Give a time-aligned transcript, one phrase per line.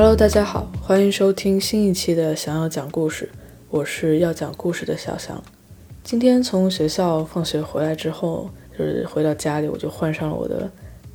[0.00, 3.24] Hello，大家好，欢迎收听新一期的《想要讲故事》，
[3.68, 5.42] 我是要讲故事的小翔。
[6.04, 8.48] 今天从学校放学回来之后，
[8.78, 10.70] 就是回到家里，我就换上了我的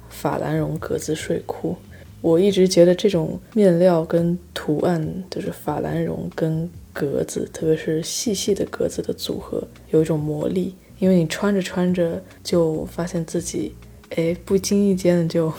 [0.10, 1.78] 法兰绒格子睡裤。
[2.20, 13.74] 我一直觉得这种面料跟图案，就是法兰绒跟格子，特别是细细的格子的组合，有一种魔力，因为你穿着穿着就发现自己，
[14.18, 15.54] 哎，不经意间的就。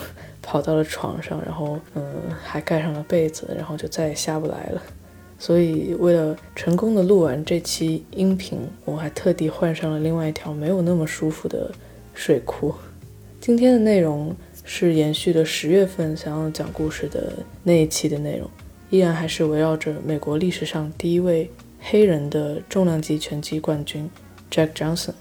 [0.46, 2.04] 跑到了床上，然后嗯，
[2.42, 4.82] 还盖上了被子，然后就再也下不来了。
[5.38, 11.70] 所以为了成功的录完这期音频，我还特地换上了另外一条没有那么舒服的
[12.14, 12.72] 睡裤。
[13.40, 17.32] 今天的内容是延续的十月份想要讲故事的
[17.62, 18.48] 那一期的内容，
[18.90, 24.08] 依然还是围绕着美国历史上第一位黑人的重量级拳击冠军
[24.50, 25.14] Jack Johnson。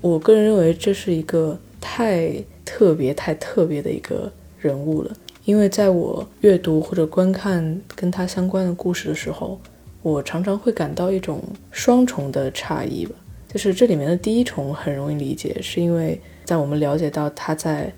[0.00, 2.32] 我个人认为这是一个太
[2.64, 4.32] 特别、太特别的一个。
[4.60, 9.60] 人物了，因为在我阅读或者观看跟他相关的故事的时候，
[10.02, 13.14] 我常常会感到一种双重的诧异吧。
[13.52, 17.92] 就是这里面的第一重很容易理解，是因为在我们了解到他在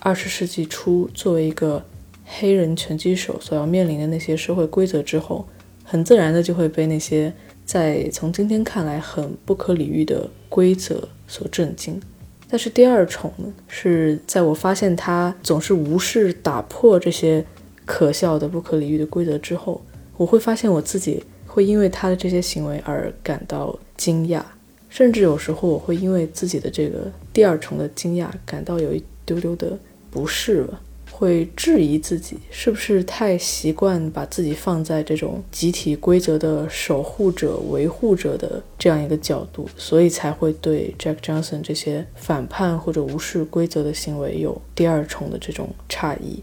[0.00, 1.80] 二十世纪初作为一个
[2.24, 5.46] 黑人拳击手所要面临的那些社会规则之后，
[5.84, 7.32] 很自然的就会被那些
[7.64, 12.00] 在从今天看来很不可理喻的规则所震惊。
[12.48, 17.44] 但是第二重呢，是在我发现他总是无视打破这些
[17.84, 19.82] 可笑的、不可理喻的规则之后，
[20.16, 24.42] 我会发现我自己会因为他的这些行为而感到惊讶，
[24.88, 29.76] 甚至有时候我会因为自己的这个第二重的惊讶感到有一丢丢的
[30.10, 30.80] 不适吧。
[31.16, 46.42] 会质疑自己是不是太习惯把自己放在这种集体规则的守护者、维护者的这样一个角度，所以才会对 Jack Johnson 这些反叛或者无视规则的行为有第二重的这种诧异。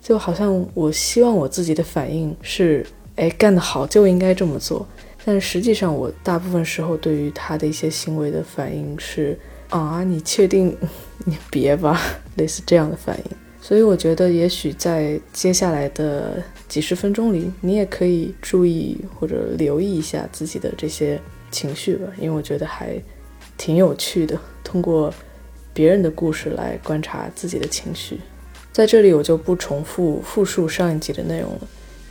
[0.00, 4.86] 就好像我希望我自己的反应是：哎，干得好就应该这么做。
[5.24, 9.36] 但实际上，我大部分时候对于他的一些行为的反应是：
[9.70, 10.76] 啊，你确定？
[11.26, 12.00] 你别吧，
[12.36, 13.45] 类似这样的反应。
[13.66, 22.94] 所以我觉得，也许在接下来的几十分钟里，你也可以注意或者留意一下自己的这些情绪吧，因为我觉得还
[23.58, 25.12] 挺有趣的，通过
[25.74, 28.20] 别人的故事来观察自己的情绪。
[28.70, 31.60] 在这里，我就不重复复述上一集的内容了，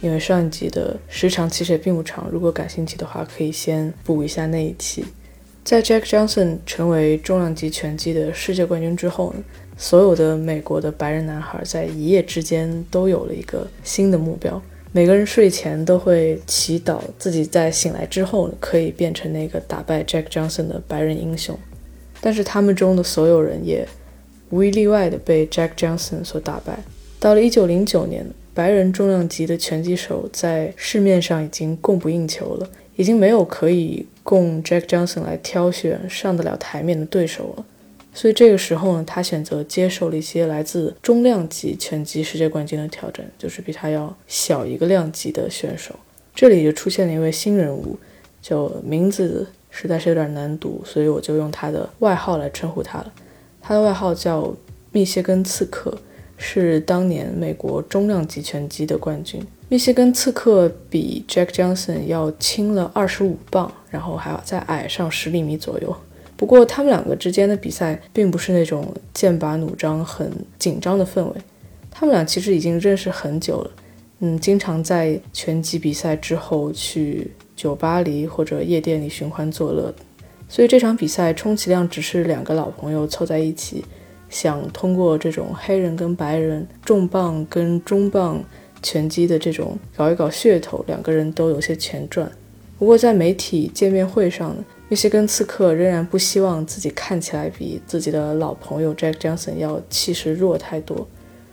[0.02, 5.06] 因为上一集的时长其实也并不长，如果感兴趣的话，可以先补一下那一期。
[5.64, 9.42] 在 Jack Johnson 成为重量级拳击的世界冠军之后呢？
[9.78, 14.62] 所有的美国的白人男孩在一夜之间都有了一个新的目标。
[14.92, 21.58] 每个人睡前都会祈祷自己在醒来之后可以变成那个打败 Jack Johnson 的白人英雄。
[22.22, 23.86] 但是他们中的所有人也
[24.52, 26.80] 无一例外的被 Jack Johnson 所打败。
[27.20, 37.66] 到了1909年，白人重量级的拳击手在市面上已经供不应求了，已经没有可以供 Jack Johnson 来挑选上得了台面的对手了。
[38.16, 45.94] 所以这个时候呢，他选择接受了一些来自中量级拳击世界冠军的挑战，就是比他要小一个量级的选手。
[46.34, 47.98] 这里就出现了一位新人物，
[48.42, 53.12] 就名字实在是有点难读，所以我就用他的外号来称呼他了。
[53.62, 54.56] 他的外号叫
[54.92, 55.98] 密歇根刺客，
[56.38, 59.46] 是当年美国中量级拳击的冠军。
[59.68, 65.94] 密歇根刺客比 Jack Johnson 要轻了二十五磅，然后还要再矮上十厘米左右。
[66.38, 70.30] 不过，他们两个之间的比赛并不是那种剑拔弩张、很
[70.60, 71.34] 紧张的氛围。
[71.90, 73.72] 他们俩其实已经认识很久了，
[74.20, 79.96] 嗯，经常在拳击比赛之后去酒吧里或者夜店里寻欢作乐。
[80.50, 83.86] 所以这场比赛充其量只是两个老朋友凑在一起，
[84.30, 88.44] 想通过这种黑人跟白人、重磅跟中磅
[88.84, 92.30] 拳击的这种搞一搞噱头，两个人都有些钱赚。
[92.78, 94.54] 不过在媒体见面会上。
[94.96, 101.06] 密歇根刺客仍然不希望自己看起来比自己的老朋友 Jack Johnson 要气势弱太多，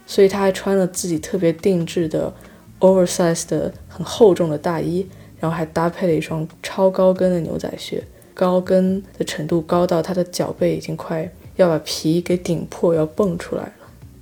[0.07, 2.33] 所以他还穿了自己特别定制的
[2.79, 5.05] oversize 的很厚重的大衣，
[5.41, 8.01] 然后还搭配了一双超高跟的牛仔靴，
[8.33, 13.73] 高跟的程度高到他的脚背已经快要把皮给顶破，要蹦出来了。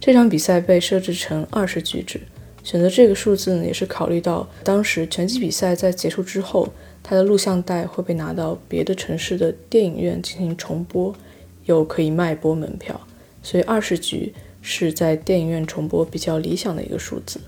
[0.01, 2.19] 这场比赛被设置成二十局制，
[2.65, 6.67] 选择这个数字呢，也是考虑到当时拳击比赛在结束之后。
[7.11, 11.13] 他的录像带会被拿到别的城市的电影院进行重播，
[11.65, 13.01] 又可以卖播门票，
[13.43, 17.41] 所以二十局是在电影院重播比较理想的一个数字。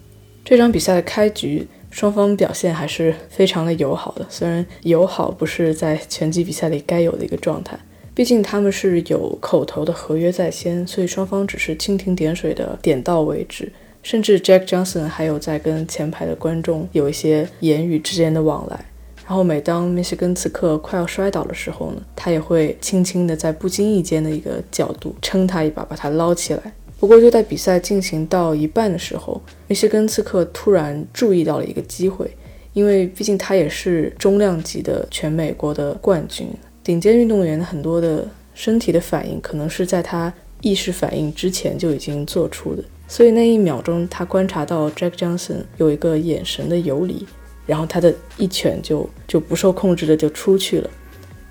[0.45, 7.79] 这场比赛的开局，双方表现还是非常的友好的，虽然友好不是在拳击比赛里该有的一个状态，
[8.17, 13.73] 毕竟他们是有口头的合约在先，所以双方只是蜻蜓点水的点到为止，
[14.03, 18.87] 甚至 Jack Johnson 还有在跟前排的观众有一些言语之间的往来。
[19.27, 26.73] 然后每当密歇根刺客快要摔倒的时候呢，他也会轻轻的在不经意间的一个角度撑他一把，把他捞起来。
[26.99, 32.31] 不过就在比赛进行到一半的时候，密歇根刺客突然注意到了一个机会，
[32.73, 36.49] 因为毕竟他也是中量级的全美国的冠军，
[36.85, 47.27] 顶尖运动员很多的身体的反应可能是在他意识反应之前就已经做出的，所以那一秒钟他观察到 Jack Johnson 有一个眼神的游离。
[47.67, 50.91] 然后他的一拳就就不受控制的就出去了，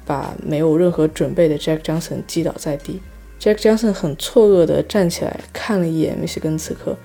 [0.06, 3.00] 把没有任何准备的 Jack Johnson 击倒在地。
[3.40, 6.96] Jack Johnson 很错愕的站起来看了一眼密歇根刺客，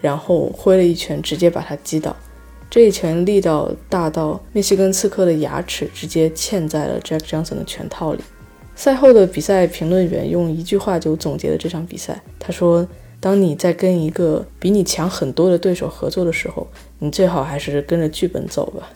[0.00, 2.16] 然后挥了一拳直接把他击倒。
[2.70, 8.20] 这一拳力道大到密歇根刺客的牙齿直接嵌在了 Jack Johnson 的拳套里。
[8.74, 12.86] 赛后的比赛评论员用一句话就总结了这场比赛，他说。
[13.20, 16.66] 当你在跟一个比你强很多的对手合作的时候，
[17.04, 18.90] 你最好还是跟着剧本走吧。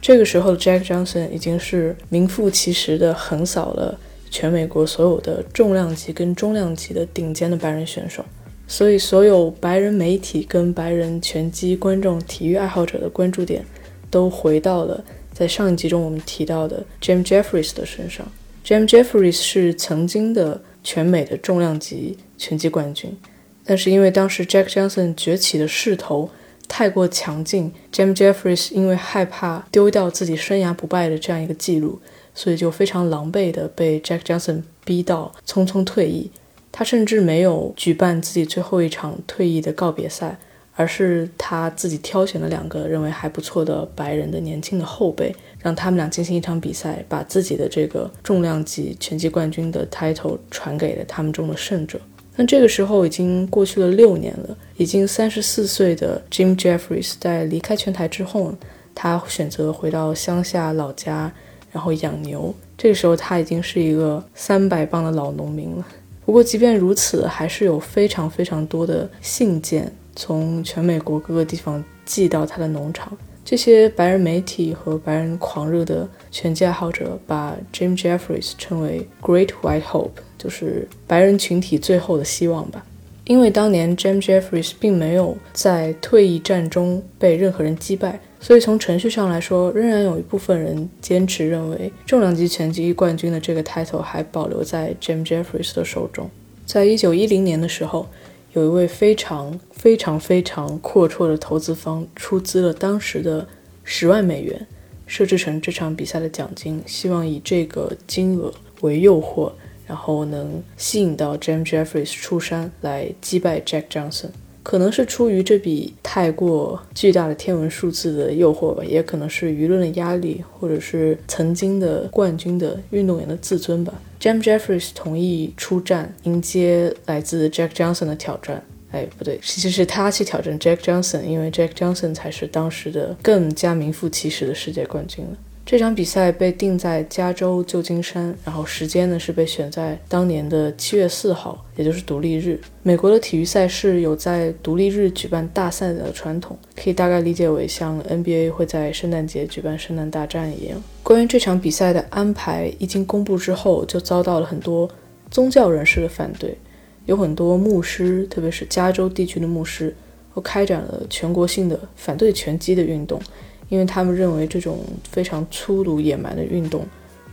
[0.00, 8.24] 这个时候的，Jack Johnson 已经是名副其实的横扫了全美国所有的重量级跟中量级的顶尖的白人选手，
[8.66, 13.62] 所以所有白人媒体跟白人拳击观众、体育爱好者的关注点
[14.10, 15.04] 都回到了
[15.34, 18.26] 在上一集中我们提到的 Jim Jeffries 的身上。
[18.64, 23.14] Jim Jeffries 是曾经的全美的重量级拳击冠军。
[23.62, 26.30] 但是因为当时 Jack Johnson 崛起的势头
[26.72, 32.00] 太过强劲，Jim Jeffries 因为害怕丢掉自己生涯不败的这样一个记录，
[32.32, 36.30] 所以就非常狼狈的被 Jack Johnson 逼到匆匆退役。
[36.70, 40.38] 他甚至没有举办自己最后一场退役的告别赛，
[40.76, 52.00] 而是他自己挑选了两个认为还不错的白人的年轻的后辈，让他们俩进行一场比赛，把自己的这个重量级拳击冠军的 title 传给了他们中的胜者。
[52.40, 58.54] 但这个时候已经过去了六年了，已经三十四岁的 Jim Jeffries 在离开拳台之后，
[58.94, 61.30] 他选择回到乡下老家，
[61.70, 62.54] 然后养牛。
[62.78, 65.86] 这个时候他已经是一个三百磅的老农民了。
[66.24, 73.12] 不过即便如此，还是有非常非常多的信件从全美国各个地方寄到他的农场。
[73.50, 82.86] 这些白人媒体和白人狂热的拳击爱好者把 Jim Jeffries 称为 Great White Hope，就是白人群体最后的希望吧。
[83.24, 96.30] 因为当年 Jim Jeffries 并没有在退役战中被任何人击败，所以从程序上来说，仍然有一部分人坚持认为重量级拳击冠军的这个 title 还保留在 Jim Jeffries 的手中。
[96.64, 98.06] 在一九一零年的时候。
[98.52, 103.46] 有一位非常非常非常阔绰的投资方出资了当时的
[103.84, 104.66] 十万美元，
[105.06, 109.52] 设置成这场比赛的奖金，希望以这个金额为诱惑，
[109.86, 114.30] 然后能吸引到 Jam Jeffries 出山来击败 Jack Johnson。
[114.62, 123.94] 可能是出于这笔太过巨大的天文数字的诱惑吧，也可能是舆论的压力，或者是曾经的冠军的运动员的自尊吧。
[124.20, 128.62] Jam Jeffries 同意出战，迎接来自 Jack Johnson 的挑战。
[128.90, 135.38] 哎，不对，其实是他去挑战 Jack Johnson，因为 Jack Johnson 才是当时的更加名副其实的世界冠军了。
[135.70, 142.60] 这场比赛被定在加州旧金山，然后时间呢是被选在当年的七月四号，也就是独立日。
[142.82, 150.82] 美国的体育赛事有在独立日举办大赛的传统，可以大概理解为像 NBA 会在圣诞节举办圣诞大战一样。
[151.04, 154.90] 关于这场比赛的安排一经公布之后，就遭到了很多
[155.30, 156.58] 宗教人士的反对，
[157.06, 159.94] 有很多牧师，特别是加州地区的牧师，
[160.34, 163.22] 都开展了全国性的反对拳击的运动。
[163.70, 166.86] 因为他们认为这种非常粗鲁野蛮的运动，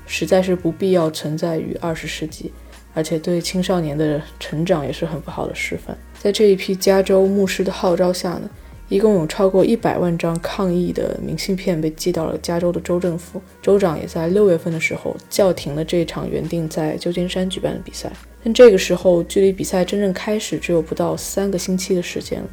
[0.06, 2.54] 实在是不必要存在于二十世纪，
[2.94, 5.98] 而且对青少年的成长也是很不好的示范。
[6.18, 8.50] 在这一批加州牧师的号召下呢，
[8.88, 18.12] 一共有超过一百万张抗议的明信片被寄到了加州的州政府，州长也在六月份的时候叫停了这场原定在旧金山举办的比赛。
[18.44, 22.44] 但这个时候距离比赛真正开始只有不到三个星期的时间，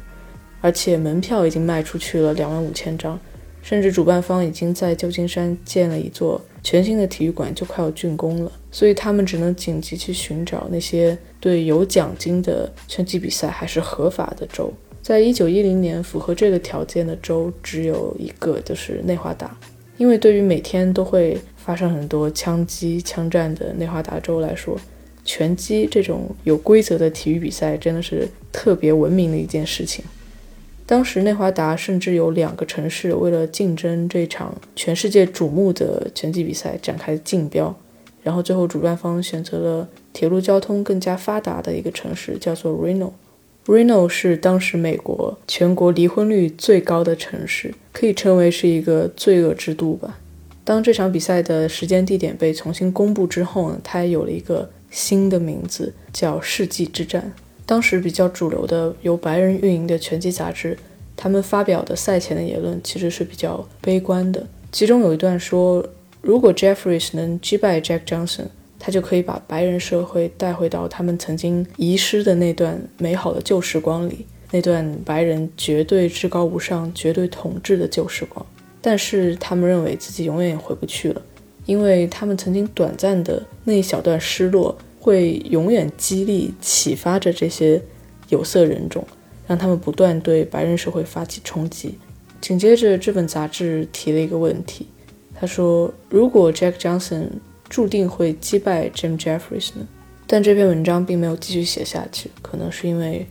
[0.59, 3.19] 而且门票已经卖出去了两万五千张。
[3.65, 14.71] 甚至主办方已经在旧金山建了一座全新的体育馆，就快要竣工了，所以他们只能紧急去寻找那些对有奖金的拳击比赛还是合法的州。
[15.01, 19.57] 在一九一零年，符合这个条件的州只有一个，就是内华达。
[19.97, 24.79] 因为对于每天都会发生很多枪击、枪战的内华达州来说，
[25.23, 30.05] 拳击这种有规则的体育比赛真的是特别文明的一件事情。
[30.87, 37.75] 当时内华达甚至有两个城市为了竞争这场全世界瞩目的拳击比赛展开竞标，
[38.21, 43.11] 然后最后主办方选择了铁路交通更加发达的一个城市，叫做 Reno。
[43.65, 50.19] Reno 是当时美国全国离婚率最高的城市，可以称为是一个罪恶之都吧。
[50.63, 57.33] 当这场比赛的时间地点被重新公布之后呢，它也有了一个新的名字，叫世纪之战。
[57.65, 60.77] 当时比较主流的由白人运营的拳击杂志，
[61.15, 64.45] 他们发表的赛前的言论其实是比较悲观的。
[64.71, 65.85] 其中有一段说，
[66.21, 68.47] 如果 Jeffries 能击败 Jack Johnson。
[68.77, 78.45] 他就可以把白人社会带回到他们曾经遗失的那段美好的旧时光里，那段白人绝对至高无上、绝对统治的旧时光。
[78.81, 81.21] 但是他们认为自己永远也回不去了，
[81.65, 87.79] 因为他们曾经短暂的那一小段失落，会永远激励、启发着这些
[88.29, 89.05] 有色人种，
[89.45, 91.99] 让他们不断对白人社会发起冲击。
[92.41, 94.87] 紧接着，这本杂志提了一个问题，
[95.35, 97.27] 他说：“如果 Jack Johnson……”
[97.67, 99.87] 注定会击败 Jim Jeffries 呢？
[100.27, 103.25] 但这篇文章并没有继续写下去，可能是因为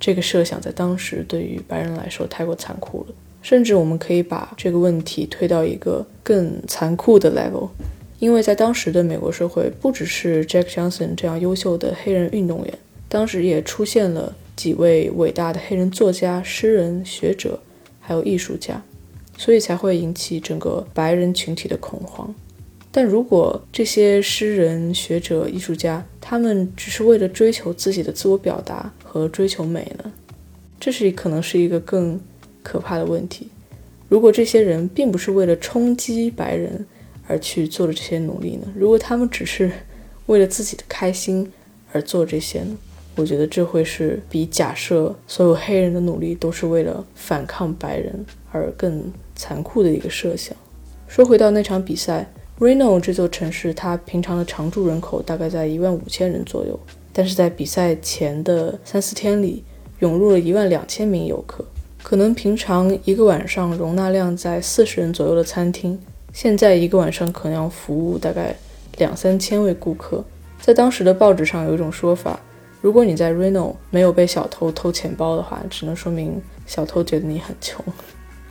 [0.00, 3.14] 这个设想在当时对于白人来说太过残酷了。
[3.42, 7.68] 甚至我们可以把这个问题推到一个更残酷的 level，
[8.18, 17.60] 因为在当时的美国社会，不只是 Jack Johnson 这样优秀的黑人运动员，当时也出现了几位伟大的黑人作家、诗人、学者，
[18.00, 18.82] 还有艺术家，
[19.36, 22.34] 所以才会引起整个白人群体的恐慌。
[22.90, 30.10] 但如果这些诗人、学者、艺术家，他们只是为了追求自己的自我表达和追求美呢？
[30.80, 32.18] 这是可能是一个更
[32.62, 33.48] 可怕的问题。
[34.08, 36.86] 如果这些人并不是为了冲击白人
[37.26, 38.66] 而去做的这些努力呢？
[38.76, 39.70] 如果他们只是
[40.26, 41.50] 为了自己的开心
[41.92, 42.76] 而做这些呢？
[43.14, 50.56] 我觉得这会是比假设所有黑人的努力都是为了反抗白人而更残酷的一个设想。
[51.08, 52.30] 说回到那场比赛。
[52.58, 56.80] Reno 这座城市，它平常的常住人口大概在一万五千人左右，
[57.12, 59.62] 但是在比赛前的三四天里，
[59.98, 61.62] 涌入了一万两千名游客。
[62.02, 66.00] 可能平常一个晚上容纳量在四十人左右的餐厅，
[66.36, 68.54] 现在一个晚上可能要服务大概
[68.98, 70.22] 两三千位顾客。
[70.60, 72.38] 在当时的报纸上有一种说法，
[72.82, 77.82] 如果你在 Reno 没有被小偷偷钱包的话，只能说明小偷觉得你很穷。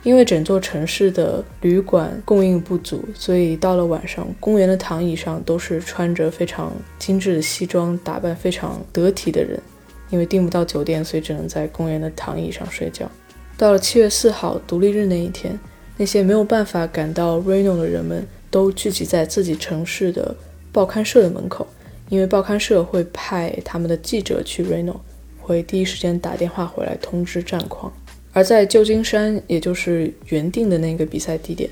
[0.02, 9.60] 因为整座城市的旅馆供应不足，所以到了晚上，公园的躺椅上都是穿着非常精致的西装、打扮非常得体的人。
[10.10, 13.08] 因为订不到酒店，所以只能在公园的躺椅上睡觉。
[13.56, 15.56] 到了七月四号独立日那一天，
[15.96, 20.34] 那些没有办法赶到 Reno 的人们都聚集在自己城市的
[20.70, 21.66] 报刊社的门口，
[22.08, 24.96] 因为报刊社会派他们的记者去 Reno，
[25.40, 27.92] 会第一时间打电话回来通知战况。
[28.32, 31.70] 而在旧金山，也就是原定的那个比赛地点，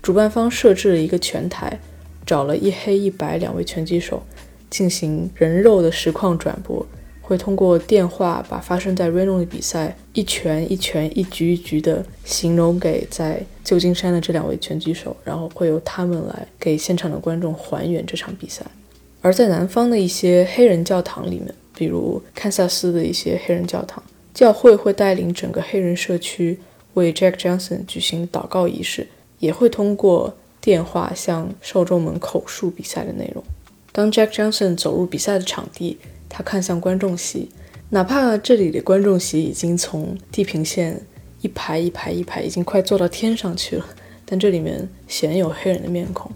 [0.00, 1.78] 主办方设置了一个拳台，
[2.24, 4.22] 找了一黑一白两位拳击手
[4.70, 6.86] 进行人肉的实况转播，
[7.28, 18.64] 会通过电话把发生在 Reno 的比赛一拳一拳、一局一局的形容给在旧金山的这两位拳击手，然后会由他们来给现场的观众还原这场比赛。
[19.20, 24.02] 而在南方的一些黑人教堂里面，比如堪萨斯的一些黑人教堂。
[24.32, 26.58] 教会会带领整个黑人社区
[26.94, 29.06] 为 Jack Johnson 举行祷告仪式，
[29.40, 33.44] 也会通过电话向受众们口述比赛的内容。
[33.92, 37.48] 当 Jack Johnson 走入比赛的场地，他看向观众席，
[37.90, 41.00] 哪怕这里的观众席已经从地平线
[41.40, 43.86] 一排一排一排，已经快坐到天上去了，
[44.24, 46.30] 但这里面鲜有黑人的面孔。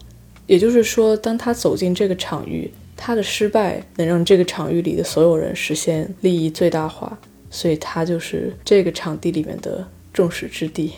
[0.46, 7.18] 也就是说，当他走进这个场域，他的失败能让这个场域里的所有人实现利益最大化。
[7.54, 10.94] 所以他就是这个场地里面的众矢之的。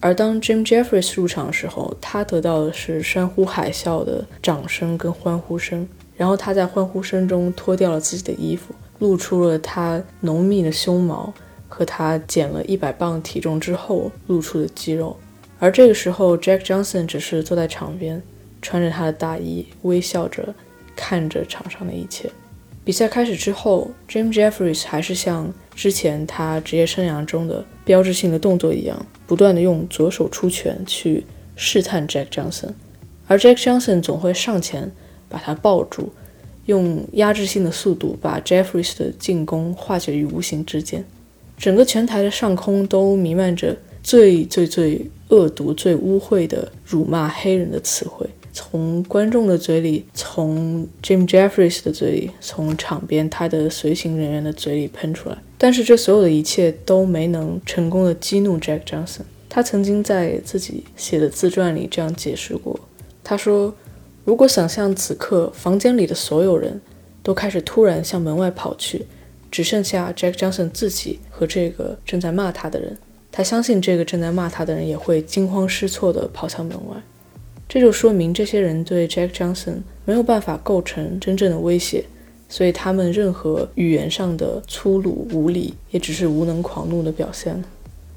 [0.00, 5.86] 而当 Jim Jeffries 入场的时候，他得到的是山呼海啸的掌声跟欢呼声。
[6.20, 11.32] 然后他在欢呼声中脱掉了自己的衣服，露出了他浓密的胸毛
[11.66, 15.16] 和他减了一百磅体重之后露出的肌肉。
[15.58, 18.22] 而这个时候，Jack Johnson 只是坐在场边，
[18.60, 20.54] 穿着他的大衣，微笑着
[20.94, 22.30] 看着场上的一切。
[22.84, 31.24] 比赛开始之后，Jim Jeffries 还是像之前他职业生涯中的标志性的动作一样，不断的用左手出拳去
[31.56, 32.74] 试探 Jack Johnson，
[33.26, 34.92] 而 Jack Johnson 总会上前
[35.30, 36.12] 把他抱住，
[36.66, 41.02] 用压制性的速度把 Jeffries 的进攻化解于无形之间。
[41.56, 48.26] 整个拳台的上空都弥漫着最最最恶毒、最污秽的辱骂黑人的词汇。
[48.52, 55.38] 从观众的嘴里，从 Jim Jeffries 的嘴里，从场边他的随行人员的嘴里喷出来。
[55.56, 59.20] 但是这所有的一切都没能成功的激怒 Jack Johnson。
[59.48, 62.80] 他曾经在自己写的自传里这样解释过：
[63.22, 63.72] 他说，
[64.24, 66.80] 如果想象此刻房间里的所有人
[67.22, 69.06] 都开始突然向门外跑去，
[69.50, 72.96] 只剩下 Jack Johnson 自己和这个正在骂他的人。
[73.32, 76.96] 他相信这个正在骂他的人也会惊慌失措地跑向门外。
[77.68, 82.04] 这就说明这些人对 Jack Johnson 没有办法构成真正的威胁，
[82.48, 87.62] 所以他们任何语言上的粗鲁无礼，也只是无能狂怒的表现。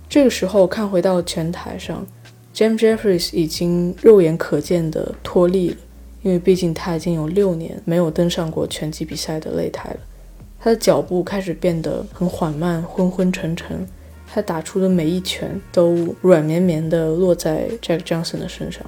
[0.10, 2.06] 这个时候看回到拳台上
[2.54, 5.78] ，James Jeffries 已经肉眼可见的脱力了。
[6.24, 10.00] 因为毕竟他已经有六年没有登上过拳击比赛的擂台了，
[10.60, 13.88] 他的脚步开始变得很缓慢、昏昏沉沉。
[14.34, 18.84] 他打出的每一拳都软绵绵地落在 Jack Johnson 的身上，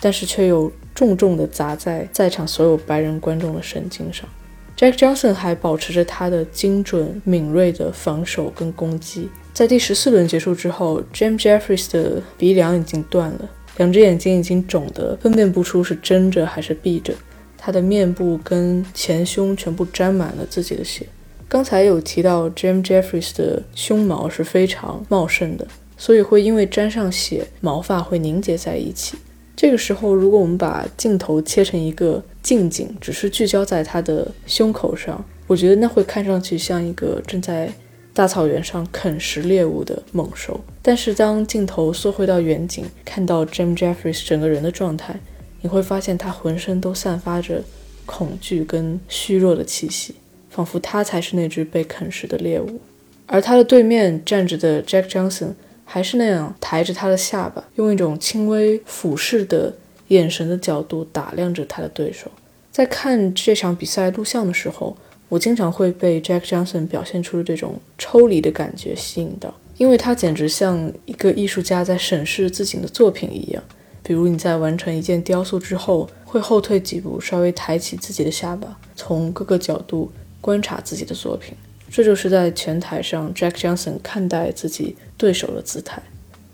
[0.00, 4.28] 但是却又重重地砸在在场所有白人观众的神经上。
[4.76, 9.28] Jack Johnson 还保持着他的精准、敏锐的防守跟攻击。
[9.52, 13.48] 在第十四轮结束之后，James Jeffries 的鼻梁已经断了。
[13.80, 17.14] 两只眼睛已经肿得分辨不出是睁着还是闭着，
[17.56, 21.06] 他的面部跟前胸全部沾满了自己的血。
[21.48, 29.16] 刚才有提到，Jim Jeffries 的胸毛是非常茂盛的，所以会因为沾上血，毛发会凝结在一起。
[29.56, 37.72] 这个时候，如果我们把镜头切成一个近景，只是聚焦在他的胸口上，我觉得那会看上去像一个正在。
[38.12, 45.18] 大草原上啃食猎物的猛兽，但是当镜头缩回到远景，看到 Jim Jeffries 整个人的状态，
[45.62, 47.62] 你会发现他浑身都散发着
[48.04, 50.16] 恐惧跟虚弱的气息，
[50.50, 52.80] 仿佛他才是那只被啃食的猎物。
[53.26, 55.52] 而他的对面站着的 Jack Johnson
[55.84, 59.72] 还是那样抬着他的下巴，用一种轻微俯视的
[60.08, 62.28] 眼神的角度打量着他的对手。
[62.72, 64.96] 在看这场比赛录像的时候。
[65.30, 73.62] 我经常会被 Jack Johnson 表现出的这种抽离的感觉吸引到，因为他简直像一个艺术家在审视自己的作品一样。
[74.02, 81.54] 比如你在完成一件雕塑之后，会后退几步，稍微抬起自己的下巴，从各个角度观察自己的作品。
[81.88, 86.02] 这就是在拳台上 Jack Johnson 看待自己对手的姿态。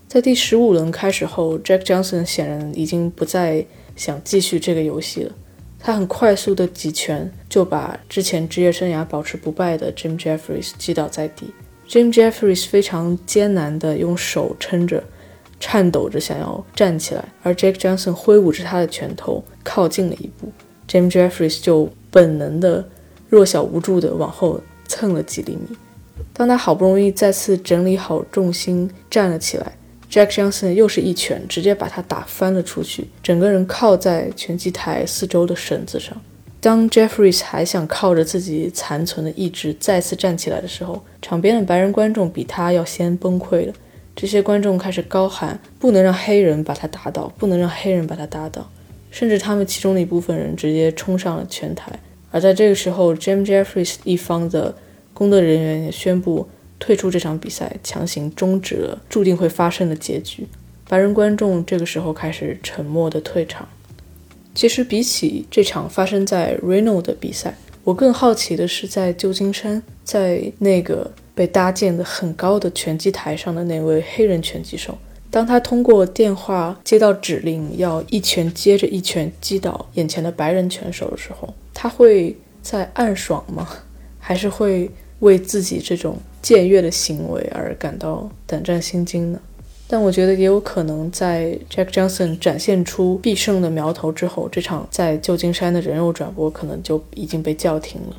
[0.06, 3.64] 在第十五轮开始后，Jack Johnson 显然已经不再
[3.96, 5.32] 想继续这个游戏了。
[5.86, 11.52] 他很快速的几拳就把之前职业生涯保持不败的 Jim Jeffries 击倒在地。
[11.88, 15.00] Jim Jeffries 非常艰难的用手撑着，
[15.60, 20.50] 颤抖着想要站起来，而 Jack Johnson 挥舞着他的拳头靠近了一步
[20.88, 22.84] ，Jim Jeffries 就本能的
[23.28, 25.76] 弱小无助的往后蹭了几厘米。
[26.32, 29.78] 当他好不容易再次整理好重心站了起来。
[30.10, 36.16] Jack Johnson 又是一拳，直接把他打翻了出去，整个人靠在拳击台四周的绳子上。
[36.60, 43.72] 当 Jeffries 还想靠着自己残存的意志再次站起来的时候，场边的白人观众比他要先崩溃了。
[44.14, 48.70] 这些观众开始高喊：“不能让黑人把他打倒，不能让黑人把他打倒。”
[49.10, 51.92] 甚至他们其中的一部分人直接冲上了拳台。
[52.30, 54.74] 而在这个时候，Jim Jeffries 一方的
[55.12, 56.48] 工作人员也宣布。
[56.78, 60.46] 退出这场比赛，强行终止了注定会发生的结局。
[60.88, 63.68] 白人观众这个时候开始沉默的退场。
[64.54, 74.96] 其实，比起这场发生在 Reno 的比赛，我更好奇的是在旧金山，在那个被搭建的很高的拳击台上的那位黑人拳击手，
[75.30, 83.68] 当他通过电话接到指令，要一拳接着一拳击倒眼前的白人拳手的时候，他会在暗爽吗？
[84.18, 86.18] 还是会为自己这种？
[86.46, 89.40] 僭越的行为而感到胆战心惊呢？
[89.88, 98.16] 但我觉得也有可能，在 Jack Johnson 展现出必胜的苗头之后，这场在旧金山的人肉转播可能就已经被叫停了。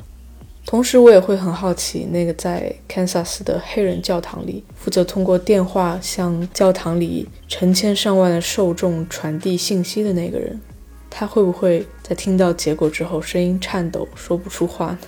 [0.66, 10.60] 同时，我也会很好奇，那个在 Kansas 的黑人教堂里负责通过电话向教堂里成千上万的受众传递信息的那个人，
[11.08, 14.98] 他会不会在听到结果之后声音颤抖，说不出话呢？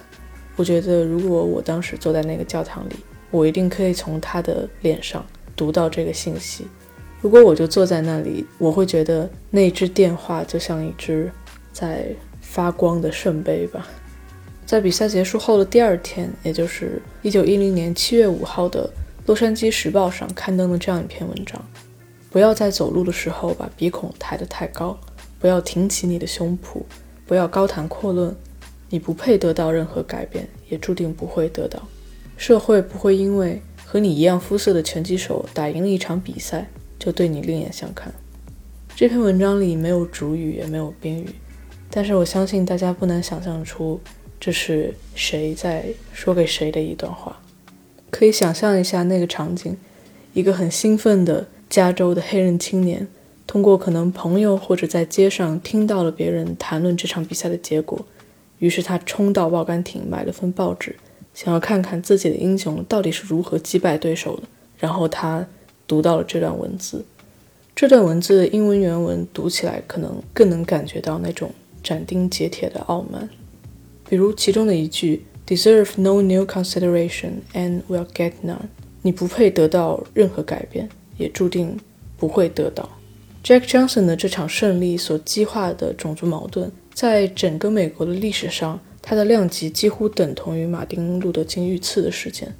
[0.56, 2.96] 我觉得，如果我当时坐在那个教堂里，
[3.30, 6.66] 我一定可以从他的脸上读到这个信息。
[7.20, 11.30] 如果我就坐在那里，我会觉得那只电话就像一只
[11.72, 12.06] 在
[12.40, 13.86] 发光的圣杯吧。
[14.64, 18.88] 在比赛结束后的第二天，也就是1910年7月5号的
[19.26, 21.62] 《洛杉矶时报》上刊登了这样一篇文章：
[22.30, 24.98] 不要在走路的时候把鼻孔抬得太高，
[25.38, 26.82] 不要挺起你的胸脯，
[27.26, 28.34] 不要高谈阔论。
[28.88, 31.80] 你不配得到任何改变，也注定不会得到。
[32.40, 38.10] 社会不会因为和你一样肤色的拳击手打赢了一场比赛，就对你另眼相看。
[38.96, 41.28] 这篇文章里没有主语，也没有宾语，
[41.90, 44.00] 但是我相信大家不难想象出
[44.40, 47.38] 这是谁在说给谁的一段话。
[48.08, 49.76] 可以想象一下那个场景：
[50.32, 53.06] 一个很兴奋的加州的黑人青年，
[53.46, 58.06] 通过可能朋友或者在街上听到了别人谈论这场比赛的结果。
[58.60, 60.96] 于是他冲到报刊亭买了份报纸，
[61.42, 64.42] 想要看看自己的英雄到底是如何击败对手的。
[64.78, 65.46] 然后他
[65.86, 67.02] 读到了这段文字，
[67.74, 71.50] 这段文字的英文原文读起来可能更能感觉到那种
[71.82, 73.26] 斩钉截铁的傲慢。
[74.06, 78.58] 比如其中的一句 “deserve no new consideration and will get none”，
[79.00, 81.74] 你不配得到任何改变，也注定
[82.18, 82.86] 不会得到。
[83.42, 92.54] Jack Johnson 的这场胜利所激化的种族矛盾，在整个美国的历史上，它的量级几乎等同于马丁·路德·金遇刺的事件。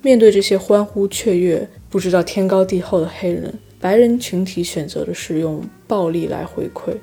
[0.00, 6.94] 面对这些欢呼雀跃、不知道天高地厚的黑人，白人群体选择的是用暴力来回馈。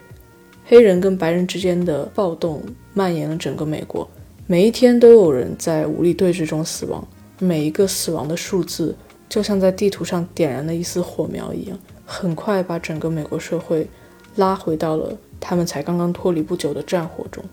[0.66, 2.62] 黑人跟白人之间的暴动
[2.94, 4.08] 蔓延了整个美国，
[4.48, 7.08] 每一天都有人在武力对峙中死亡，
[7.40, 8.96] 每一个死亡的数字
[9.30, 13.88] 就像在地图上点燃了一丝火苗一样，很快把整个美国社会
[14.36, 17.44] 拉回到了他们才刚刚脱离不久的战火中。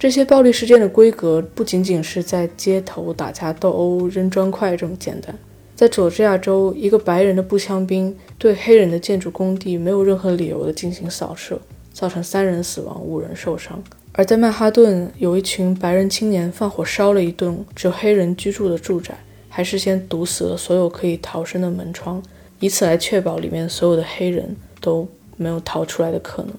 [0.00, 5.38] 这些暴力事件的规格不仅仅是在街头打架斗殴、扔砖块这么简单。
[5.76, 11.60] 在佐治亚州，一个白人的步枪兵对黑人的建筑工地没有任何理由地进行扫射，
[11.92, 13.78] 造成三人死亡、五人受伤。
[14.12, 19.14] 而在曼哈顿，有一群白人青年放火烧了一栋只有黑人居住的住宅，
[19.50, 22.22] 还事先堵死了所有可以逃生的门窗，
[22.58, 26.54] 以此来确保里面所有的黑人都没有逃出来的可能。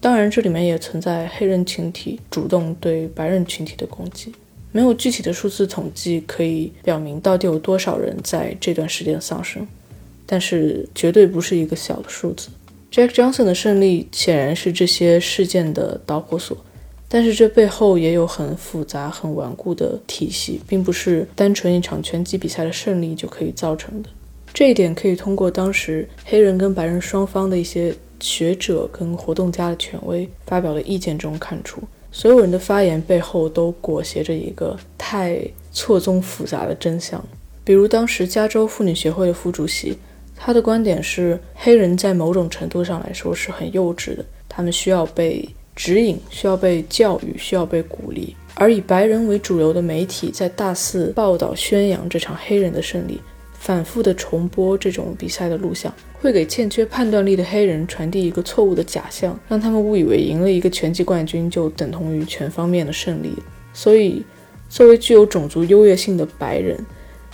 [0.00, 4.32] 当然，这里面也存在黑人群体主动对白人群体的攻击。
[4.70, 9.66] 没有具体的数字统计可以表明到底有多少人在这段时间丧生，
[10.24, 12.48] 但是绝对不是一个小的数字。
[12.92, 16.56] Jack Johnson 的胜利显然是这些事件的导火索，
[17.08, 24.08] 但是这背后也有很复杂、很顽固的体系，并不是单纯一场拳击比赛的胜利就可以造成的。
[24.54, 27.92] 这一点可以通过当时黑人跟白人双方的一些。
[28.20, 35.40] 学者跟活动家的权威发表的意见中看出，所有人的发言背后都裹挟着一个太
[35.72, 37.22] 错综复杂的真相。
[37.64, 39.96] 比如，当时加州妇女协会的副主席，
[40.34, 48.34] 他的观点是，黑人在某种程度上来说是很幼稚的，他们需要被指引，需要被教育，需要被鼓励。
[48.54, 53.20] 而以白人为主流的媒体在大肆报道宣扬这场黑人的胜利。
[53.58, 63.32] 反复的重播这种比赛的录像，会给欠缺判断力的黑人传递一个错误的假象，让他们误以为赢了一个拳击冠军就等同于全方面的胜利。
[63.74, 64.24] 所以，
[64.70, 66.78] 作为具有种族优越性的白人，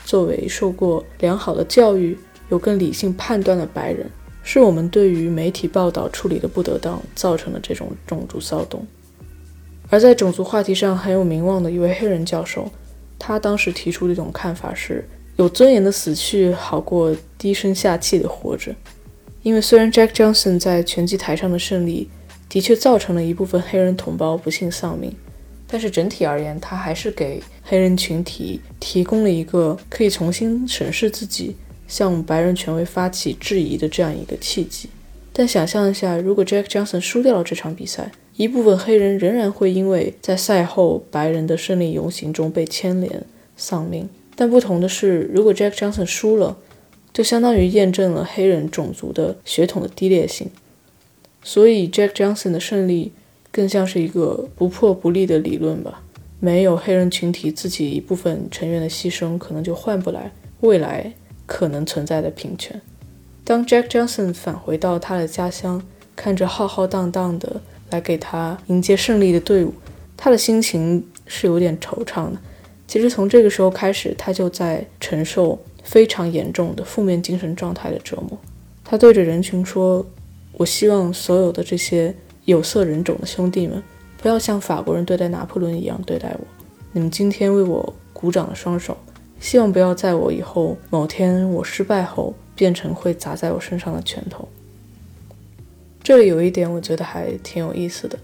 [0.05, 2.17] 作为受过良好的教育、
[2.49, 4.11] 有更理性判断的白人，
[4.43, 8.85] 是我们对于媒体报道处理的不得当造成的这种种族骚动。
[9.91, 12.69] 而在种族话题上很有名望的一位黑人教授，
[13.19, 15.07] 他当时提出的一种看法是。
[15.37, 18.75] 有尊严的死去好过低声下气的活着，
[19.43, 22.09] 因为虽然 Jack Johnson 在拳击台上的胜利
[22.49, 25.13] 的确造成了一部分黑人同胞不幸丧命，
[25.67, 31.57] 但是整体而言，他还是给黑人群体提供了一个可以重新审视自己、
[31.89, 34.89] 向白人权威发起质疑的这样一个契机。
[35.33, 43.25] 但想象一下，如果 Jack Johnson 输掉了这场比赛，一部分黑人仍然会因为在赛后白人的胜利游行中被牵连
[43.57, 44.09] 丧命。
[44.37, 46.57] 但不同的是，如果 Jack Johnson 输了，
[47.13, 50.51] 就相当于验证了黑人种族的血统的低劣性。
[51.43, 53.13] 所以，Jack Johnson 的胜利
[53.53, 56.03] 更像是一个不破不立的理论吧。
[56.41, 61.13] 没有黑人群体自己一部分成员的牺牲，可能就换不来未来
[61.47, 62.81] 可能存在的平权。
[63.45, 65.83] 当 Jack Johnson 返回到他的家乡，
[66.17, 69.73] 看着浩浩荡荡的来给他迎接胜利的队伍，
[70.17, 72.39] 他的心情是有点惆怅的。
[72.95, 78.39] 其实从这个时候开始，他就在承受非常严重的负面精神状态的折磨。
[78.85, 80.07] 他对着人群说
[80.55, 83.83] ：“我希望所有的这些有色人种的兄弟们，
[84.23, 86.47] 不要像法国人对待拿破仑一样对待我。
[86.93, 88.97] 你们今天为我鼓掌的双手，
[89.41, 94.49] 希望不要在我以后某天我失败后变成会砸在我身上的拳头。”
[96.01, 98.17] 这里有一点我觉得还挺有意思的，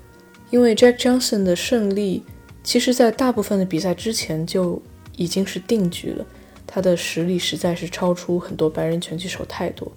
[0.50, 2.22] 因为 Jack Johnson 的胜利。
[2.62, 4.80] 其实，在大部分的比赛之前就
[5.16, 6.24] 已经是定局了。
[6.66, 9.90] 他的实力实在是超出很多白人拳击手太多，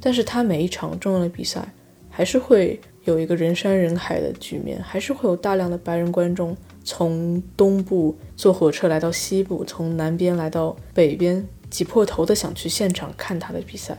[0.00, 1.66] 但是他每一场重要的比赛
[2.08, 13.98] 还是会有一个人山人海的局面，还是会有大量的白人观众从东部坐火车来到西部，从南边来到北边，挤破头的想去现场看他的比赛。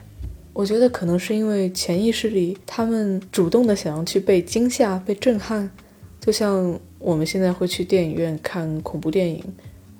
[0.54, 5.70] 我觉得可能是因为潜意识里他们主动的想要去被惊吓、被震撼，
[6.26, 6.80] 就像。
[6.98, 9.44] 我们现在会去电影院看恐怖电影，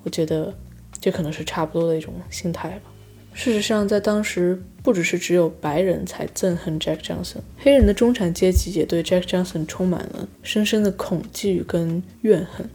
[0.02, 0.52] 我觉得
[1.00, 2.90] 这可能是差不多的一种心态吧。
[3.32, 12.68] 事实上，在当时，不只是只有白人才憎恨 Jack Johnson，黑人的中产阶级也对 Jack Johnson 充满了深深的恐惧跟怨恨，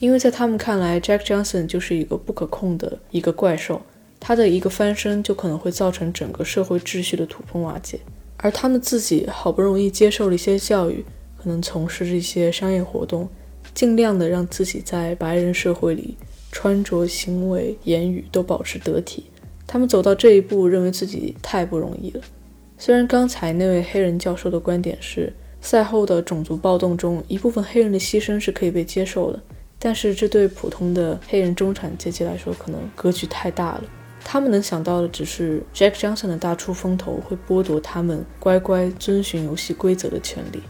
[0.00, 3.80] 因为在他们看来，Jack Johnson 就是一个不可控的一个怪兽，
[4.18, 8.00] 他的一个翻身就可能会造成整个社会秩序的土崩瓦解。
[8.38, 11.04] 而他们自己好不容易接受了一些教育，
[11.42, 13.28] 可能从事这些商业活动，
[13.74, 16.16] 尽量的让自己在白人社会里
[16.52, 19.24] 穿着、行为、言语都保持得体。
[19.66, 22.20] 他们走到这一步，认为自己太不容易了。
[22.78, 29.42] 虽然刚才那位黑人教授的观点是，赛后的种族暴动中，一部分黑人的牺牲是可以被接受的。
[29.80, 33.84] 但是这对普通的黑人中产阶级来说，可能格局太大了。
[34.24, 40.62] 他们能想到的只是 Jack Johnson 的大出风头会剥夺他们乖乖遵循游戏规则的权利。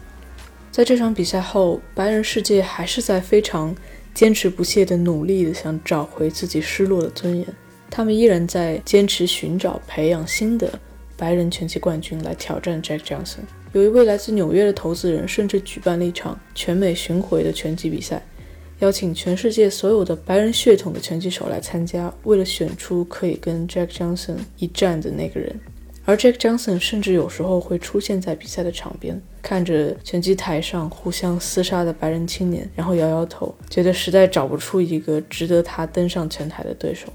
[0.73, 3.75] 在这场比赛后，白人世界还是在非常
[4.11, 7.45] 坚持不懈地努力地想找回自己失落的尊严。
[7.91, 10.67] 他们依然在坚持寻找、培养新的
[11.15, 13.41] 白人拳击冠军来挑战 Jack Johnson。
[13.73, 18.23] 有一位来自纽约的投资人甚至举办了一场全美巡回的拳击比赛。
[18.79, 25.55] 邀请全世界所有的白人血统的拳击手来参加，为了选出可以跟 Jack Johnson 一战的那个人。
[26.05, 37.07] 而 Jack Johnson 甚至有时候会出现在比赛的场边，看着拳击台上互相厮杀的白人青年，然后摇摇头，觉得实在找不出一个值得他登上拳台的对手。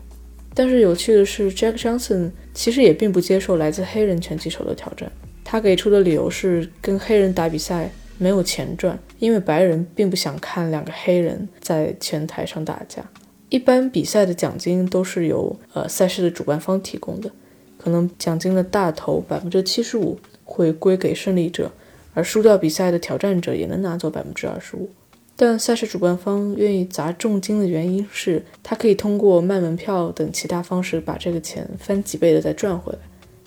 [0.55, 5.11] 但是有趣的是，Jack Johnson 其实也并不接受来自黑人拳击手的挑战。
[5.44, 7.90] 他给出的理由是跟黑人打比赛。
[8.20, 13.09] 没有钱赚，因为白人并不想看两个黑人在拳台上打架。
[13.48, 17.31] 一般比赛的奖金都是由呃赛事的主办方提供的，
[17.79, 21.71] 可能奖金的大头百分之七十五会归给胜利者，
[22.12, 24.91] 而输掉比赛的挑战者也能拿走百分之二十五。
[25.37, 32.99] 但赛事主办方愿意砸重金的原因是，他可以通过卖门票等其他方式把这个钱翻几倍的再赚回来。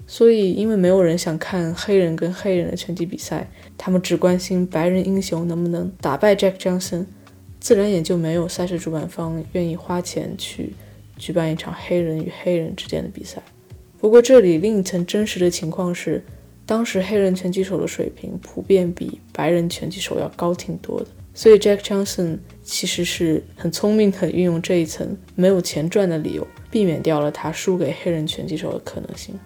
[0.08, 7.06] 所以，因为没有人想看黑人跟黑人的拳击比赛，他们只关心白人英雄能不能打败 Jack Johnson，
[7.60, 10.74] 自然也就没有赛事主办方愿意花钱去
[11.18, 13.42] 举办一场黑人与黑人之间的比赛。
[14.02, 16.24] 不过，这里另一层真实的情况是，
[16.66, 29.40] 当时黑人拳击手的水平普遍比白人拳击手要高挺多的，所以 Jack Johnson 其实是很聪明的运用这一层没有钱赚的理由，避免掉了他输给黑人拳击手的可能性。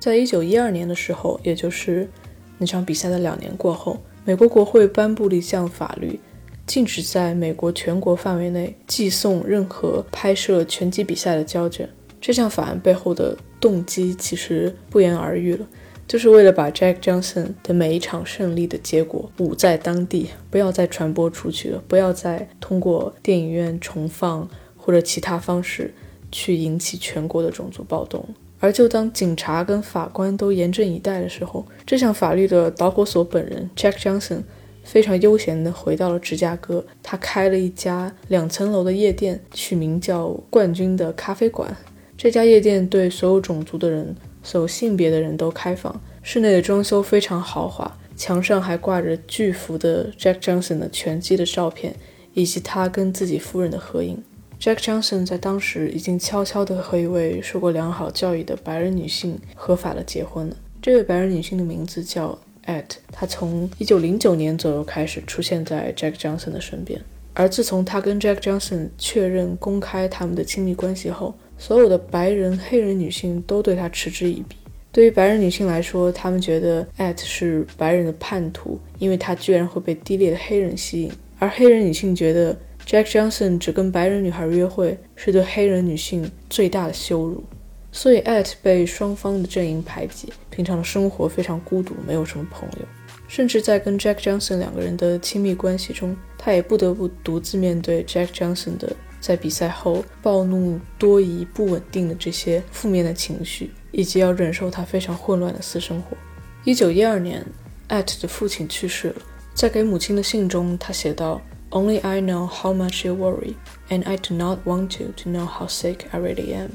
[0.00, 2.08] 在一九一二年的时候，也就是
[2.56, 6.18] 那场比赛的两年过后，美国国会颁布了一项法律，
[6.64, 11.86] 禁止在美国全国范围内寄送任何拍摄拳击比赛的胶卷。
[12.18, 15.66] 这项法案背后的动机其实不言而喻了，
[16.06, 25.92] 就是为了把 Jack Johnson 的每一场胜利的结果捂在当地，不要再传播出去了，不要再通过电影院重放或者其他方式
[26.30, 28.24] 去引起全国的种族暴动。
[28.60, 34.42] 而就当警察跟法官都严阵以待的时候，这项法律的导火索本人 Jack Johnson
[34.82, 36.84] 非常悠闲地回到了芝加哥。
[37.00, 41.76] 他开了一家两层楼的夜店，取名叫“冠军的咖啡馆”。
[42.18, 46.00] 这家夜店对所有种族的人、所有性别的人都开放。
[46.20, 51.94] 室内的装修非常豪华，墙上还挂着巨幅的 Jack Johnson 的拳击的照片，
[52.34, 54.20] 以及他跟自己夫人的合影。
[54.60, 60.56] Jack Johnson 在当时已经悄悄地和一位受过良好教育的白人女性合法的结婚了。
[60.82, 67.00] 这位白人女性的名字叫 Ed，她从1909年左右开始出现在 Jack Johnson 的身边。
[67.34, 74.56] 而自从她跟 Jack Johnson 确认公开他们的亲密关系后，所有的白人、黑人女性都对她嗤之以鼻。
[74.90, 82.56] 对于白人女性来说，她们觉得艾特是白人的叛徒，因为他居然会被低劣的黑人吸引；而黑人女性觉得。
[82.86, 87.44] Jack Johnson 只跟白人女孩约会，是对黑人女性最大的羞辱，
[87.92, 92.86] 所以 At 被双方的阵营排挤，平常的生活非常孤独，没有什么朋友，
[93.28, 106.16] 甚至在跟 Jack Johnson 两个人的亲密关系中，他也不得不独自面对 Jack Johnson 的在比赛后暴怒、多疑、不稳定的这些负面的情绪，以及要忍受他非常混乱的私生活。
[106.64, 107.44] 一九一二年
[107.88, 109.16] 艾特的父亲去世了，
[109.54, 111.40] 在给母亲的信中，他写道。
[111.70, 113.52] Only I know how much you worry,
[113.90, 116.70] and I do not want you to know how sick I really am。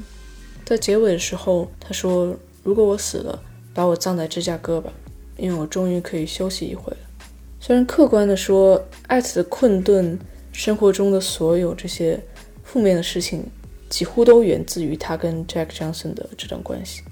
[0.64, 3.42] 在结尾的时候，他说：“如果我死了，
[3.74, 4.92] 把我葬在芝加哥吧，
[5.36, 6.98] 因为我终于可以休息一回了。”
[7.58, 10.16] 虽然客观的说，艾特的困顿
[10.52, 12.22] 生活中的所有这些
[12.74, 13.44] 负面的事情，
[13.88, 17.02] 几乎都源自于他跟 Jack Johnson 的这段关系，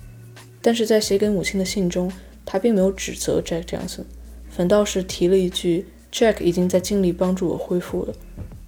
[0.61, 2.11] 但是在写给母亲的信中，
[2.45, 4.03] 他并没有指责 Jack Johnson，
[4.51, 5.87] 反倒是提了一句。
[6.13, 8.15] Jack 已经在尽力帮助我恢复了，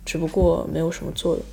[0.05, 1.45] 只不过没有什么作用。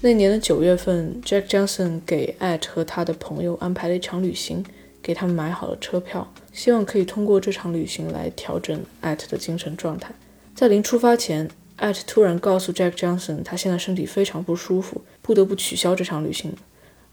[0.00, 4.64] 那年的九月份，Jack Johnson 给 At 和他的朋友安排了一场旅行，
[5.00, 10.12] 给他们买好了车票，希望可以通过这场旅行来调整 At 的精神状态。
[10.52, 11.48] 在临出发前
[11.80, 16.54] 艾特突然告诉 Jack Johnson，他现在身体非常不舒服，不得不取消这场旅行。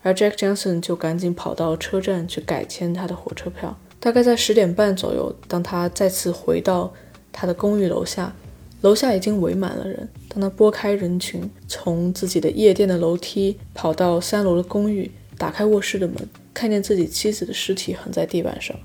[0.03, 3.77] 而 Jack Johnson 就赶紧跑到车站去改签他的火车票。
[3.97, 6.93] 大概在十点半左右，当他再次回到
[7.31, 8.35] 他的公寓楼下，
[8.81, 10.07] 楼下已经围满了人。
[10.27, 16.15] 当他拨开人群，从自己的夜店的楼梯跑到三楼的公寓，打开卧室的门，
[16.53, 18.75] 看见自己妻子的尸体横在地板上。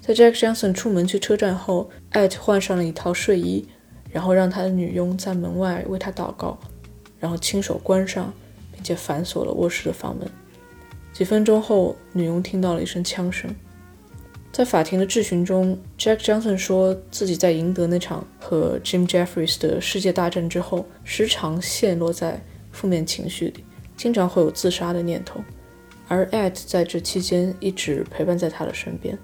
[0.00, 3.66] 在 Jack Johnson 出门去车站后，艾特换上了一套睡衣，
[4.16, 6.56] 然后让他的女佣在门外为他祷告，
[7.18, 8.32] 然后亲手关上
[8.72, 10.26] 并且反锁了卧室的房门。
[11.12, 13.54] 几分钟后，女佣听到了一声枪声。
[14.50, 23.64] 在法庭的质询中，Jack Johnson 说自己在赢得那场和 Jim Jeffries 的世界大战之后，时常陷落在负面情绪里，
[23.98, 25.42] 经常会有自杀的念头。
[26.08, 29.18] 而 Ed 在这期间一直陪伴在他的身边。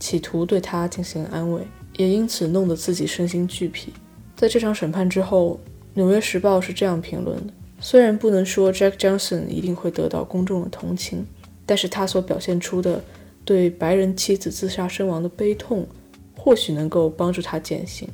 [0.00, 1.60] 企图对他进行安慰，
[1.98, 3.92] 也因此弄得自己身心俱疲。
[4.38, 5.58] 在这场审判之后，
[5.94, 11.26] 《纽约时报》是这样评论的：虽然不能说 Jack Johnson 一定会得到公众的同情，
[11.66, 13.02] 但是他所表现出的
[13.44, 15.84] 对白人妻子自杀身亡的悲痛，
[16.36, 18.08] 或许能够帮助他减刑，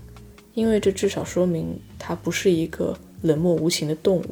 [0.55, 4.25] 因为这至少说明他不是一个冷漠无情的动物。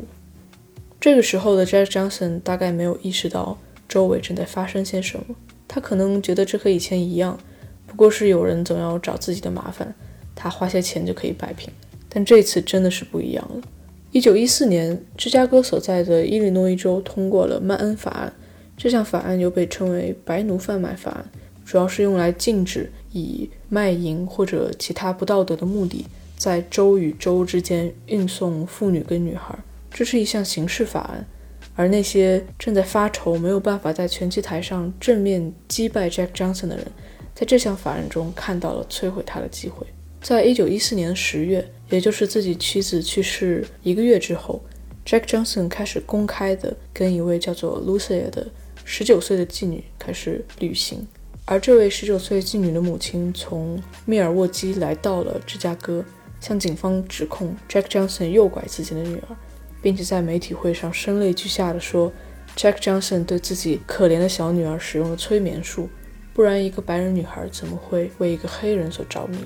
[0.98, 5.36] 这个时候的 Jack Johnson 大概没有意识到周围正在发生些什么。
[5.68, 7.38] 他可能觉得这和以前一样，
[7.86, 9.94] 不过是有人总要找自己的麻烦，
[10.34, 11.70] 他花些钱就可以摆平。
[12.12, 13.62] 但这次真的是不一样了。
[14.10, 18.32] 一九一四年，芝加哥所在的伊利诺伊州通过了曼恩法案，
[18.76, 21.30] 这项法案又被称为白奴贩卖法案，
[21.64, 26.04] 主要是用来禁止以卖淫或者其他不道德的目的，
[26.36, 29.58] 在州与州之间运送妇女跟女孩。
[29.90, 31.26] 这是一项刑事法案。
[31.74, 36.86] 而那些正在发愁没有办法在拳击台上正面击败 Jack Johnson 的人，
[37.34, 39.86] 在这项法案中看到了摧毁他的机会。
[40.20, 44.60] 在一九一四年十月，也就是自己妻子去世一个月之后
[45.04, 48.48] ，Jack Johnson 开始公开的跟一位叫做 Lucia 的
[48.82, 51.06] 十九岁的妓女开始旅行。
[51.44, 56.02] 而这位十九岁妓女的母亲从密尔沃基来到了芝加哥，
[56.40, 59.36] 向警方指控 Jack Johnson 诱拐自己的女儿。
[59.82, 62.12] 并且在媒体会上声泪俱下地说
[62.56, 65.88] ，Jack Johnson 对自己可怜的小女儿使用了催眠术，
[66.32, 69.38] 不然一个白人女孩怎么会为一个黑人所着迷？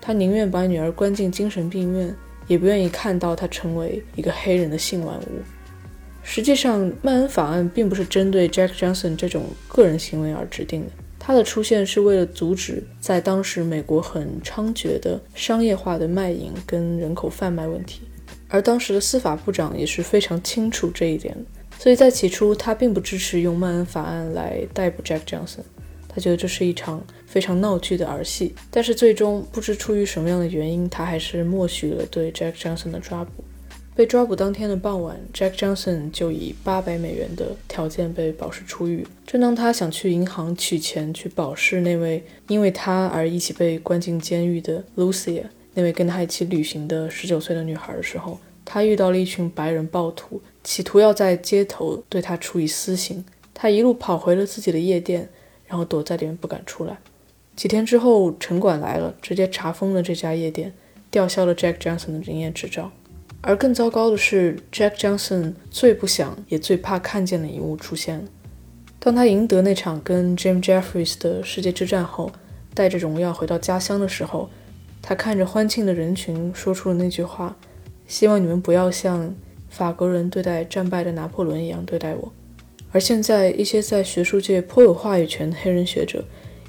[0.00, 2.14] 他宁愿把女儿关进精神病院，
[2.46, 5.42] 也不愿意看到她成为一个黑人的性玩物。
[6.22, 18.02] 实际上，曼恩法案并不是针对 Jack Johnson 这种个人行为而制定的，它的出现是为了阻止在当时美国很猖獗的商业化的卖淫跟人口贩卖问题。
[18.48, 21.36] 而当时的司法部长也是非常清楚这一点，
[21.78, 25.60] 所以在起初他并不支持用曼恩法案来逮捕 Jack Johnson，
[26.12, 28.54] 他觉得这是一场非常闹剧的儿戏。
[28.70, 33.44] 但是最终不知出于什么样的原因，他还是默许了对 Jack Johnson 的抓捕。
[33.94, 39.06] 被抓捕当天的傍晚，Jack Johnson 就以八百美元的条件被保释出狱。
[39.26, 45.44] 正当他想去银行取钱去保释那位因为他而一起被关进监狱的 Lucia。
[45.74, 53.24] 那位跟他一起旅行的十九岁的女孩的时候，他遇到了一群白人暴徒，企图要在街头对他处以私刑。
[53.52, 55.28] 他一路跑回了自己的夜店，
[55.70, 56.98] 然后躲在里面不敢出来。
[57.56, 60.74] 几天之后，城管来了，直接查封了这家夜店，
[61.10, 62.90] 吊销了 Jack Johnson 的营业执照。
[63.40, 68.24] 而更糟糕的是，Jack Johnson 最不想也最怕看见的一幕出现了。
[68.98, 72.30] 当他赢得那场跟 Jim Jeffries 的世界之战后，
[72.74, 74.50] 带着荣耀回到家乡的时候。
[75.02, 77.56] 他看着欢庆的人群，说出了那句话
[78.06, 79.34] ：“希望你们不要像
[79.70, 82.32] 法国人对待战败的拿破仑一样对待我。”
[82.92, 86.24] 而现在，一些在学术界颇有话语权的黑人学者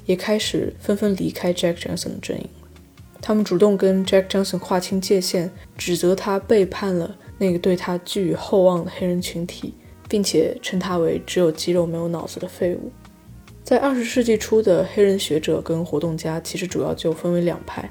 [0.06, 2.48] 也开始纷纷离开 Jack Johnson 的阵营。
[3.20, 9.74] 他们主动跟 Jack Johnson 划清界限，指责他背叛了那个对他寄予厚望的黑人群体，
[10.08, 12.90] 并且称他为只有肌肉没有脑子的废物。
[13.64, 17.88] 在二十世纪初的黑人学者跟活动家，其实主要就分为两派。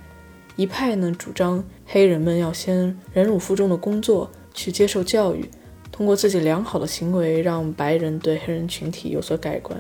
[0.58, 5.50] 一派呢主张黑人们要先忍辱负重的工作，去接受教育，
[5.92, 9.78] 通过自己良好的行为让白人对黑人群体有所改观；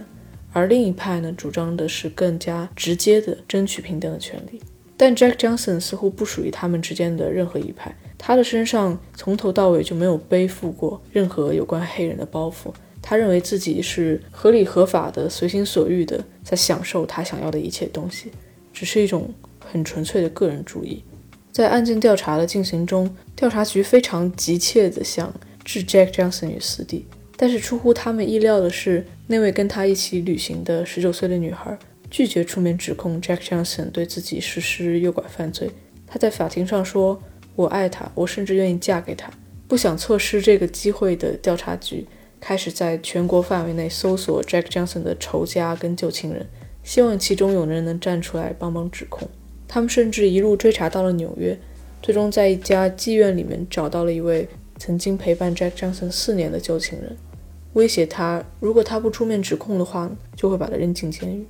[0.51, 4.62] 而另一派呢主张的是更加直接的争取平等的权利。
[4.97, 12.72] 但 Jack Johnson 似乎不属于他们之间的任何一派，他的身上从头到尾就没有背负过任何有关黑人的包袱。
[13.01, 18.32] 他认为自己是合理合法的、随心所欲的在享受他想要的一切东西，
[18.74, 19.34] 只是一种。
[19.64, 21.01] 很纯粹的个人主义，
[21.49, 25.34] 在案件调查的进行中，调查局非常急切地向
[25.64, 27.05] 置 Jack Johnson 于死地。
[27.36, 31.76] 但是出乎他们意料的是，那位跟他一起旅行的十九岁的女孩
[32.09, 35.72] 拒绝出面指控 Jack Johnson 对自己实施诱拐犯罪。
[36.05, 37.20] 他在法庭上说
[37.55, 39.32] ：“我爱他，我甚至愿意嫁给他。
[39.68, 42.05] 不想错失这个机会的调查局
[42.39, 46.45] 开始在全国范围内搜索 Jack Johnson 的仇家跟旧情人，
[46.84, 49.28] 希望其中有人能站出来帮忙指控。
[49.68, 51.57] 他们甚至一路追查到了纽约，
[52.01, 54.45] 最终在一家妓院里面找到了一位
[54.84, 57.16] 曾经陪伴 Jack Johnson 四年的旧情人，
[57.74, 61.46] 威胁他，如果他不出面指控的话，就会把他扔进监狱。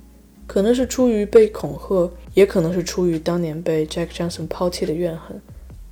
[0.46, 5.40] 可能是出于被恐吓，也可能是出于当年被 Jack Johnson 抛弃的怨恨。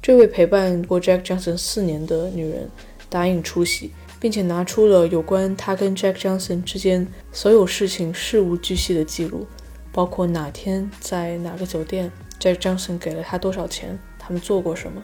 [0.02, 2.68] 这位陪伴过 Jack Johnson 四年的女人
[3.08, 9.46] 答应出席，并且拿出了有关她跟 Jack Johnson 之间所有事情事无巨细的记录，
[9.92, 15.02] 包括哪天在哪个酒店，Jack Johnson 给了她多少钱，他们做过什么。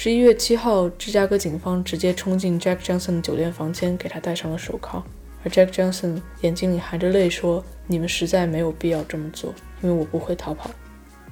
[0.00, 5.02] 十一月七号，芝加哥警方直接冲进 Jack Johnson 的酒店房间，给他戴上了手铐，
[5.42, 10.70] 而 Jack Johnson 眼睛里含着泪说：“你们实在没有必要这么做，因为我不会逃跑。”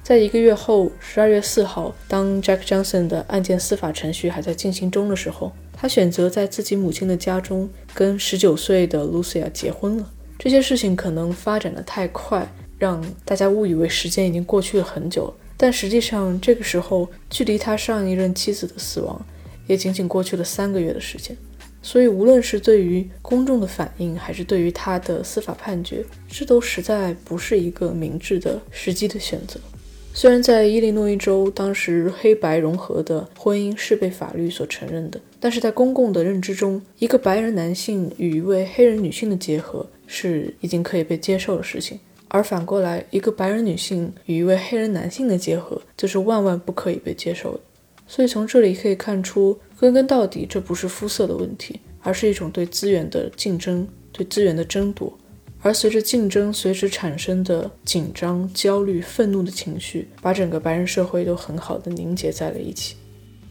[0.03, 10.11] 在一个月后，十二月四号，当 Jack Johnson 的案件司法程序还在进行中的时候，他选择在自己母亲的家中跟十九岁的 Lucia 结婚了。
[10.41, 12.45] 这些事情可能发展的太快，
[12.79, 19.25] 让大家误以为时间已经过去了很久，但实际上，这个时候距离他上一任妻子的死亡
[19.67, 21.37] 也仅仅过去了三个月的时间。
[21.83, 29.61] 所以，无论是对于公众的反应，还是对于他的司法判决，这都实在不是一个明智的时机的选择。
[30.13, 47.61] 虽然在伊利诺伊州，当时黑白融合的婚姻是被法律所承认的，但是在公共的认知中，一个白人男性与一位黑人女性的结合是已经可以被接受的事情，而反过来，一个白人女性与一位黑人男性的结合就是万万不可以被接受的。
[48.07, 55.17] 所以从这里可以看出，归根到底，这不是肤色的问题，而是一种对资源的竞争，对资源的争夺。
[55.63, 62.95] 而随着竞争随之产生的紧张、焦虑、愤怒的情绪，把整个白人社会都很好的凝结在了一起。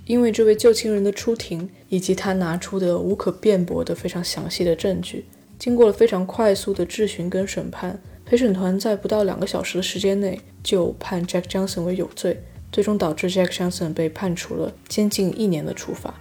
[0.05, 5.25] 因为这位旧情人的出庭，以及他拿出的无可辩驳的非常详细的证据，
[5.59, 16.11] 经过了非常快速的质询跟审判，陪审团在不到两个小时的时间内就判 Jack Johnson 为有罪，最终导致 Jack Johnson 被判处了监禁一年的处罚。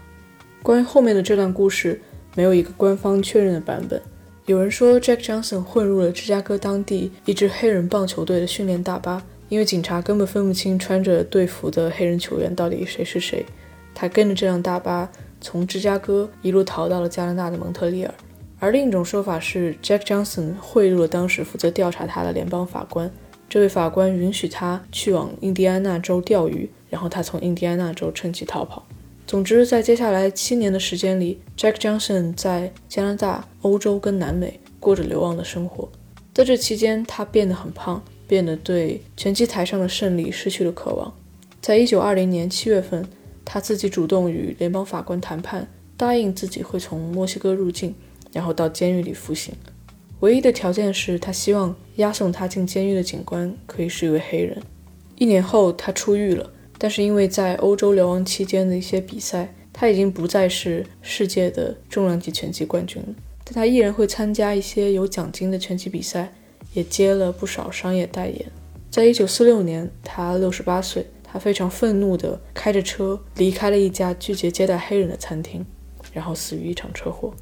[0.63, 1.99] 关于后面的这段故事，
[2.35, 4.01] 没有一个官方确认的版本。
[4.45, 13.47] 有人说，Jack Johnson 混入了芝加哥当地一支黑人棒球队的训练大巴，因为警察根本分不清穿着队服的黑人球员到底谁是谁。
[13.95, 18.13] 他跟着这辆大巴从芝加哥一路逃到了加拿大的蒙特利尔。
[18.59, 23.11] 而另一种说法是，Jack Johnson 贿赂了当时负责调查他的联邦法官，
[23.49, 28.87] 这位法官允许他去往印第安纳州钓鱼，然后他从印第安纳州趁机逃跑。
[29.27, 35.89] 总之，在接下来七年的时间里，Jack Johnson 在加拿大、欧洲跟南美过着流亡的生活。
[36.33, 41.13] 在这期间，他变得很胖，变得对拳击台上的胜利失去了渴望。
[41.61, 43.07] 在一九二零年七月份，
[43.45, 47.95] 他自己主动与联邦法官谈判，答应自己会从墨西哥入境，
[48.35, 49.55] 然后到监狱里服刑。
[50.21, 54.61] 唯一的条件是他希望押送他进监狱的警官可以是一位黑人。
[55.17, 56.51] 一年后，他出狱了。
[56.77, 63.09] 但是因为在欧洲流亡期间的一些比赛，他已经不再是世界的重量级拳击冠军了。
[63.45, 66.35] 但他依然会参加一些有奖金的拳击比赛，
[66.73, 68.45] 也接了不少商业代言。
[68.91, 75.65] 在一九四六年，他六十八岁，他非常愤怒地开着车离开了一家拒绝接待黑人的餐厅，
[76.13, 77.33] 然后死于一场车祸。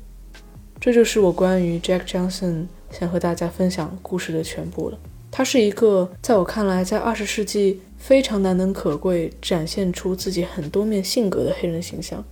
[0.84, 4.98] 这就是我关于 Jack Johnson 想和大家分享故事的全部了。
[5.30, 7.80] 他是一个在我看来，在二十世纪。
[8.02, 12.24] 非常难能可贵，展现出自己很多面性格的黑人形象。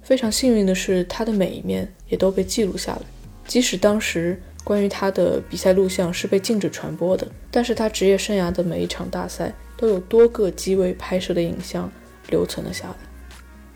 [0.00, 3.02] 非常幸运的是，他的每一面也都被记录下来。
[3.46, 11.92] 即使当时关于他的比赛录像是被禁止传播的，但是他职业生涯的每一场大赛都有多个机位拍摄的影像
[12.30, 12.94] 留存了下来。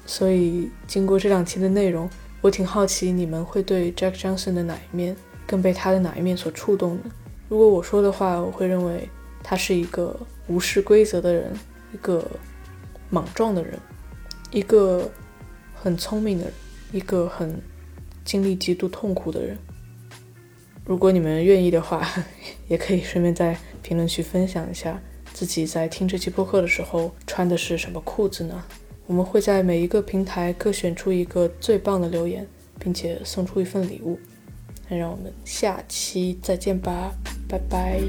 [0.07, 2.09] 所以，经过这两期的内容，
[2.43, 5.16] 我挺好奇你们会对 Jack Johnson 的哪一面
[5.47, 7.05] 更被他的哪一面所触动呢？
[7.49, 9.09] 如果我说的话，我会认为
[9.43, 10.14] 他是一个。
[10.49, 11.53] 无视规则的人，
[11.95, 12.28] 一个
[13.09, 13.78] 莽撞的人，
[14.51, 15.09] 一个
[15.72, 16.53] 很聪明的人，
[16.90, 17.62] 一个很
[18.24, 19.57] 经历极度痛苦的人。
[20.84, 22.07] 如果你们愿意的话，
[22.66, 25.01] 也可以顺便在评论区分享一下
[25.32, 28.64] 自己在听这期播客的时候穿的是什么裤子呢？
[29.12, 32.46] 我们会在每一个平台各选出一个最棒的留言，
[32.78, 34.18] 并且送出一份礼物。
[34.88, 37.12] 那让我们下期再见吧，
[37.46, 38.00] 拜拜。